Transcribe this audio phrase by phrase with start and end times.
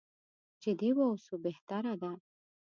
[0.63, 2.11] جدي واوسو بهتره ده.